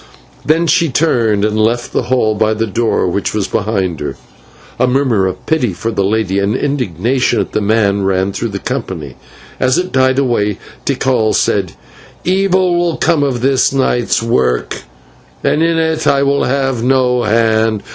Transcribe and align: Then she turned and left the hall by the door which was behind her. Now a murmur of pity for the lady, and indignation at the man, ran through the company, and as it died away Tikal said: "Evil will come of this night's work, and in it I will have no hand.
Then 0.43 0.65
she 0.65 0.89
turned 0.89 1.45
and 1.45 1.55
left 1.59 1.93
the 1.93 2.01
hall 2.01 2.33
by 2.33 2.55
the 2.55 2.65
door 2.65 3.05
which 3.07 3.35
was 3.35 3.47
behind 3.47 3.99
her. 3.99 4.15
Now 4.79 4.85
a 4.85 4.87
murmur 4.87 5.27
of 5.27 5.45
pity 5.45 5.73
for 5.73 5.91
the 5.91 6.03
lady, 6.03 6.39
and 6.39 6.55
indignation 6.55 7.39
at 7.39 7.51
the 7.51 7.61
man, 7.61 8.03
ran 8.03 8.31
through 8.33 8.47
the 8.49 8.57
company, 8.57 9.09
and 9.15 9.15
as 9.67 9.77
it 9.77 9.91
died 9.91 10.17
away 10.17 10.57
Tikal 10.87 11.35
said: 11.35 11.73
"Evil 12.23 12.75
will 12.79 12.97
come 12.97 13.21
of 13.21 13.41
this 13.41 13.71
night's 13.71 14.23
work, 14.23 14.77
and 15.43 15.61
in 15.61 15.77
it 15.77 16.07
I 16.07 16.23
will 16.23 16.45
have 16.45 16.81
no 16.83 17.21
hand. 17.21 17.83